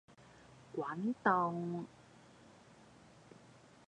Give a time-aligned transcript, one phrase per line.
[0.73, 1.85] 滾動